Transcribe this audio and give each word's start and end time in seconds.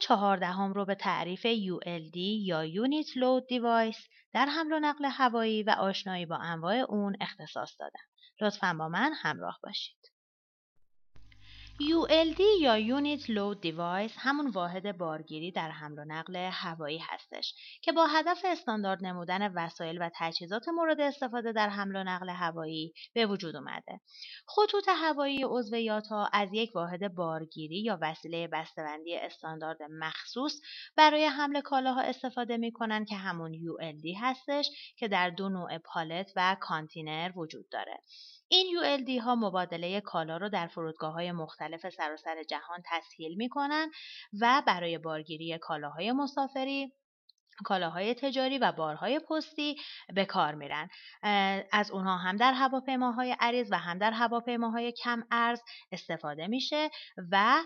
چهاردهم 0.00 0.72
رو 0.72 0.84
به 0.84 0.94
تعریف 0.94 1.46
ULD 1.46 2.16
یا 2.16 2.66
Unit 2.66 3.08
Load 3.08 3.54
Device 3.54 4.08
در 4.32 4.46
حمل 4.46 4.72
و 4.72 4.78
نقل 4.80 5.04
هوایی 5.04 5.62
و 5.62 5.70
آشنایی 5.70 6.26
با 6.26 6.36
انواع 6.36 6.76
اون 6.76 7.16
اختصاص 7.20 7.76
دادم. 7.80 8.04
لطفا 8.40 8.74
با 8.78 8.88
من 8.88 9.12
همراه 9.12 9.58
باشید. 9.62 10.13
ULD 11.80 12.40
یا 12.60 12.78
Unit 12.78 13.22
Load 13.26 13.66
Device 13.66 14.12
همون 14.16 14.50
واحد 14.50 14.98
بارگیری 14.98 15.52
در 15.52 15.70
حمل 15.70 15.98
و 15.98 16.04
نقل 16.04 16.36
هوایی 16.36 16.98
هستش 16.98 17.54
که 17.82 17.92
با 17.92 18.06
هدف 18.06 18.44
استاندارد 18.44 19.04
نمودن 19.04 19.52
وسایل 19.52 19.98
و 20.02 20.10
تجهیزات 20.14 20.68
مورد 20.68 21.00
استفاده 21.00 21.52
در 21.52 21.68
حمل 21.68 21.96
و 21.96 22.04
نقل 22.04 22.28
هوایی 22.28 22.92
به 23.14 23.26
وجود 23.26 23.56
اومده. 23.56 24.00
خطوط 24.46 24.88
هوایی 24.88 25.44
عضو 25.44 25.76
یاتا 25.76 26.28
از 26.32 26.48
یک 26.52 26.76
واحد 26.76 27.14
بارگیری 27.14 27.82
یا 27.82 27.98
وسیله 28.02 28.48
بسته‌بندی 28.52 29.16
استاندارد 29.16 29.82
مخصوص 29.90 30.60
برای 30.96 31.24
حمل 31.24 31.60
کالاها 31.60 32.00
استفاده 32.00 32.56
می‌کنن 32.56 33.04
که 33.04 33.16
همون 33.16 33.52
ULD 33.52 34.16
هستش 34.20 34.94
که 34.96 35.08
در 35.08 35.30
دو 35.30 35.48
نوع 35.48 35.78
پالت 35.78 36.32
و 36.36 36.56
کانتینر 36.60 37.32
وجود 37.36 37.68
داره. 37.68 38.00
این 38.48 38.76
ULD 38.78 39.22
ها 39.22 39.34
مبادله 39.34 40.00
کالا 40.00 40.36
رو 40.36 40.48
در 40.48 40.66
فرودگاه 40.66 41.12
های 41.12 41.32
مختلف 41.32 41.88
سراسر 41.88 42.42
جهان 42.42 42.82
تسهیل 42.84 43.36
می 43.36 43.48
کنن 43.48 43.90
و 44.40 44.62
برای 44.66 44.98
بارگیری 44.98 45.58
کالاهای 45.58 46.12
مسافری 46.12 46.92
کالاهای 47.64 48.14
تجاری 48.14 48.58
و 48.58 48.72
بارهای 48.72 49.18
پستی 49.18 49.76
به 50.14 50.24
کار 50.24 50.54
میرن. 50.54 50.88
از 51.72 51.90
اونها 51.90 52.16
هم 52.16 52.36
در 52.36 52.52
هواپیماهای 52.52 53.36
عریض 53.40 53.68
و 53.72 53.78
هم 53.78 53.98
در 53.98 54.10
هواپیماهای 54.10 54.92
کم 54.92 55.22
ارز 55.30 55.60
استفاده 55.92 56.46
میشه 56.46 56.90
و 57.32 57.62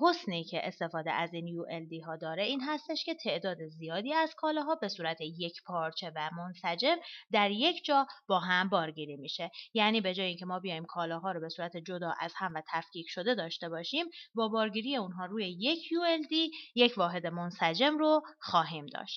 حسنی 0.00 0.44
که 0.44 0.68
استفاده 0.68 1.12
از 1.12 1.34
این 1.34 1.46
ULD 1.46 2.06
ها 2.06 2.16
داره 2.16 2.42
این 2.42 2.60
هستش 2.60 3.04
که 3.04 3.14
تعداد 3.14 3.66
زیادی 3.66 4.12
از 4.14 4.34
کالاها 4.34 4.74
به 4.74 4.88
صورت 4.88 5.20
یک 5.20 5.62
پارچه 5.66 6.12
و 6.16 6.30
منسجم 6.36 6.96
در 7.32 7.50
یک 7.50 7.84
جا 7.84 8.06
با 8.28 8.38
هم 8.38 8.68
بارگیری 8.68 9.16
میشه. 9.16 9.50
یعنی 9.74 10.00
به 10.00 10.14
جای 10.14 10.26
اینکه 10.26 10.46
ما 10.46 10.58
بیایم 10.58 10.84
کالاها 10.84 11.32
رو 11.32 11.40
به 11.40 11.48
صورت 11.48 11.76
جدا 11.76 12.14
از 12.20 12.32
هم 12.36 12.54
و 12.54 12.62
تفکیک 12.72 13.06
شده 13.08 13.34
داشته 13.34 13.68
باشیم 13.68 14.06
با 14.34 14.48
بارگیری 14.48 14.96
اونها 14.96 15.26
روی 15.26 15.50
یک 15.50 15.82
ULD 15.82 16.34
یک 16.74 16.98
واحد 16.98 17.26
منسجم 17.26 17.98
رو 17.98 18.22
خواهیم 18.40 18.86
داشت. 18.86 19.13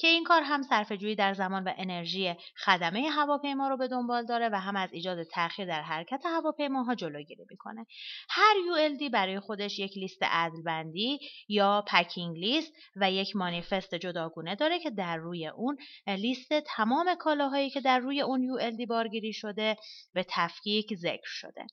که 0.00 0.08
این 0.08 0.24
کار 0.24 0.42
هم 0.42 0.62
صرفه‌جویی 0.62 1.14
در 1.14 1.34
زمان 1.34 1.64
و 1.64 1.72
انرژی 1.76 2.34
خدمه 2.64 3.10
هواپیما 3.10 3.68
رو 3.68 3.76
به 3.76 3.88
دنبال 3.88 4.26
داره 4.26 4.48
و 4.48 4.60
هم 4.60 4.76
از 4.76 4.92
ایجاد 4.92 5.22
تأخیر 5.22 5.66
در 5.66 5.82
حرکت 5.82 6.22
هواپیماها 6.26 6.94
جلوگیری 6.94 7.44
می‌کنه. 7.50 7.86
هر 8.28 8.54
ULD 8.54 9.10
برای 9.12 9.40
خودش 9.40 9.78
یک 9.78 9.98
لیست 9.98 10.22
عدلبندی 10.22 11.18
یا 11.48 11.84
پکینگ 11.86 12.36
لیست 12.38 12.72
و 12.96 13.12
یک 13.12 13.36
مانیفست 13.36 13.94
جداگونه 13.94 14.54
داره 14.54 14.78
که 14.78 14.90
در 14.90 15.16
روی 15.16 15.46
اون 15.46 15.76
لیست 16.06 16.52
تمام 16.60 17.14
کالاهایی 17.14 17.70
که 17.70 17.80
در 17.80 17.98
روی 17.98 18.20
اون 18.20 18.58
ULD 18.58 18.86
بارگیری 18.88 19.32
شده 19.32 19.76
به 20.14 20.26
تفکیک 20.28 20.94
ذکر 20.94 21.20
شده. 21.24 21.66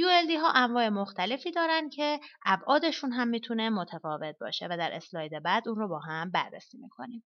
ULD 0.00 0.30
ها 0.40 0.52
انواع 0.52 0.88
مختلفی 0.88 1.50
دارن 1.50 1.90
که 1.90 2.20
ابعادشون 2.46 3.12
هم 3.12 3.28
می‌تونه 3.28 3.70
متفاوت 3.70 4.36
باشه 4.40 4.66
و 4.70 4.76
در 4.76 4.92
اسلاید 4.92 5.42
بعد 5.42 5.68
اون 5.68 5.78
رو 5.78 5.88
با 5.88 5.98
هم 5.98 6.30
بررسی 6.30 6.78
می‌کنیم. 6.78 7.19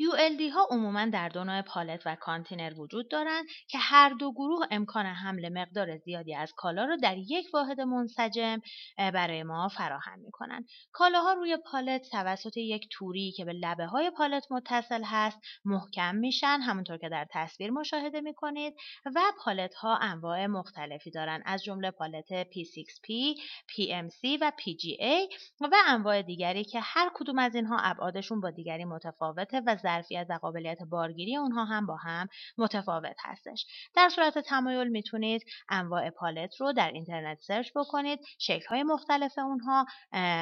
ULD 0.00 0.52
ها 0.52 0.68
عموما 0.70 1.06
در 1.06 1.28
دو 1.28 1.44
نوع 1.44 1.62
پالت 1.62 2.02
و 2.06 2.16
کانتینر 2.20 2.80
وجود 2.80 3.10
دارند 3.10 3.46
که 3.68 3.78
هر 3.78 4.08
دو 4.08 4.32
گروه 4.32 4.66
امکان 4.70 5.06
حمل 5.06 5.48
مقدار 5.48 5.96
زیادی 5.96 6.34
از 6.34 6.52
کالا 6.56 6.84
را 6.84 6.96
در 6.96 7.16
یک 7.18 7.46
واحد 7.54 7.80
منسجم 7.80 8.60
برای 8.98 9.42
ما 9.42 9.68
فراهم 9.68 10.18
می 10.18 10.30
کنند. 10.30 10.68
کالاها 10.92 11.32
روی 11.32 11.56
پالت 11.56 12.08
توسط 12.10 12.56
یک 12.56 12.88
توری 12.90 13.32
که 13.32 13.44
به 13.44 13.52
لبه 13.52 13.86
های 13.86 14.10
پالت 14.10 14.46
متصل 14.50 15.02
هست 15.04 15.38
محکم 15.64 16.14
میشن 16.14 16.60
همونطور 16.60 16.96
که 16.96 17.08
در 17.08 17.26
تصویر 17.30 17.70
مشاهده 17.70 18.20
می 18.20 18.34
کنید 18.34 18.74
و 19.16 19.20
پالت 19.44 19.74
ها 19.74 19.96
انواع 19.96 20.46
مختلفی 20.46 21.10
دارند 21.10 21.42
از 21.46 21.64
جمله 21.64 21.90
پالت 21.90 22.42
P6P, 22.42 23.38
PMC 23.70 24.38
و 24.40 24.52
PGA 24.60 25.34
و 25.60 25.76
انواع 25.86 26.22
دیگری 26.22 26.64
که 26.64 26.80
هر 26.80 27.10
کدوم 27.14 27.38
از 27.38 27.54
اینها 27.54 27.78
ابعادشون 27.78 28.40
با 28.40 28.50
دیگری 28.50 28.84
متفاوته 28.84 29.62
و 29.66 29.76
ظرفیت 29.90 30.26
و 30.28 30.38
قابلیت 30.42 30.82
بارگیری 30.82 31.36
اونها 31.36 31.64
هم 31.64 31.86
با 31.86 31.96
هم 31.96 32.28
متفاوت 32.58 33.16
هستش. 33.24 33.66
در 33.94 34.08
صورت 34.08 34.38
تمایل 34.38 34.88
می‌تونید 34.88 35.44
انواع 35.68 36.10
پالت 36.10 36.60
رو 36.60 36.72
در 36.72 36.90
اینترنت 36.90 37.38
سرچ 37.40 37.70
بکنید 37.76 38.20
شکل 38.38 38.66
های 38.66 38.82
مختلف 38.82 39.38
اونها 39.38 39.86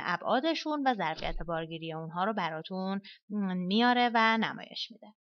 ابعادشون 0.07 0.83
و 0.87 0.95
ظرفیت 0.95 1.43
بارگیری 1.43 1.93
اونها 1.93 2.25
رو 2.25 2.33
براتون 2.33 3.01
میاره 3.69 4.11
و 4.15 4.39
نمایش 4.39 4.91
میده. 4.91 5.15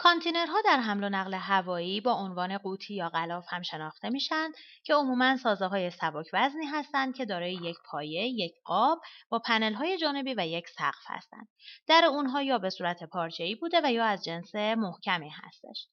کانتینرها 0.00 0.60
در 0.64 0.80
حمل 0.80 1.04
و 1.04 1.08
نقل 1.08 1.34
هوایی 1.34 2.00
با 2.00 2.12
عنوان 2.12 2.58
قوطی 2.58 2.94
یا 2.94 3.08
غلاف 3.08 3.46
هم 3.48 3.62
شناخته 3.62 4.10
میشن 4.10 4.50
که 4.84 4.94
عموما 4.94 5.36
سازه 5.36 5.66
های 5.66 5.90
سبک 5.90 6.26
وزنی 6.32 6.66
هستند 6.66 7.16
که 7.16 7.24
دارای 7.24 7.52
یک 7.52 7.76
پایه، 7.84 8.28
یک 8.28 8.54
قاب 8.64 9.00
با 9.28 9.38
پنل 9.38 9.74
های 9.74 9.98
جانبی 9.98 10.34
و 10.34 10.46
یک 10.46 10.68
سقف 10.68 11.04
هستند. 11.06 11.48
در 11.86 12.04
اونها 12.04 12.42
یا 12.42 12.58
به 12.58 12.70
صورت 12.70 12.98
ای 13.38 13.54
بوده 13.54 13.80
و 13.84 13.92
یا 13.92 14.04
از 14.04 14.24
جنس 14.24 14.54
محکمی 14.54 15.30
هستش. 15.30 15.86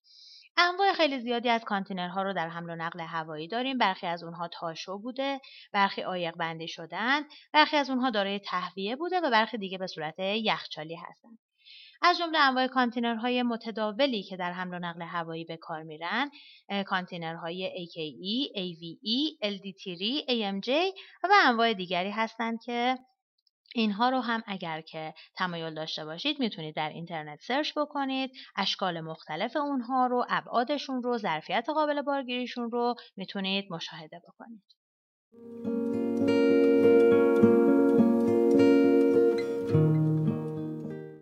انواع 0.58 0.94
خیلی 0.94 1.20
زیادی 1.20 1.50
از 1.50 1.64
کانتینرها 1.64 2.22
رو 2.22 2.34
در 2.34 2.50
حمل 2.50 2.70
و 2.70 2.76
نقل 2.76 3.00
هوایی 3.00 3.48
داریم 3.48 3.78
برخی 3.78 4.08
از 4.08 4.24
اونها 4.24 4.48
تاشو 4.48 5.00
بوده 5.00 5.42
برخی 5.74 6.02
عایق 6.02 6.36
بندی 6.36 6.68
شدن 6.68 7.22
برخی 7.54 7.78
از 7.78 7.90
اونها 7.90 8.10
دارای 8.10 8.40
تهویه 8.40 8.96
بوده 8.96 9.20
و 9.20 9.32
برخی 9.32 9.58
دیگه 9.58 9.78
به 9.78 9.88
صورت 9.88 10.20
یخچالی 10.20 10.96
هستند 10.96 11.40
از 12.02 12.18
جمله 12.18 12.40
انواع 12.40 12.68
کانتینرهای 12.68 13.44
متداولی 13.44 14.24
که 14.24 14.38
در 14.38 14.52
حمل 14.52 14.74
و 14.74 14.80
نقل 14.80 15.02
هوایی 15.02 15.46
به 15.46 15.58
کار 15.58 15.84
میرن 15.84 16.30
کانتینرهای 16.86 17.88
AKE, 17.88 18.58
AVE, 18.58 19.46
LDTRI, 19.46 20.30
AMJ 20.30 20.70
و 21.24 21.34
انواع 21.46 21.74
دیگری 21.74 22.10
هستند 22.10 22.60
که 22.66 22.98
اینها 23.76 24.10
رو 24.10 24.20
هم 24.20 24.44
اگر 24.48 24.82
که 24.82 25.14
تمایل 25.36 25.74
داشته 25.74 26.06
باشید 26.06 26.40
می‌تونید 26.40 26.76
در 26.76 26.90
اینترنت 26.90 27.40
سرچ 27.42 27.74
بکنید 27.78 28.32
اشکال 28.56 29.02
مختلف 29.02 29.56
اونها 29.56 30.08
رو 30.08 30.26
ابعادشون 30.30 31.04
رو 31.04 31.18
ظرفیت 31.18 31.66
قابل 31.70 32.02
بارگیریشون 32.02 32.72
رو 32.72 32.96
می‌تونید 33.18 33.66
مشاهده 33.72 34.22
بکنید. 34.28 34.64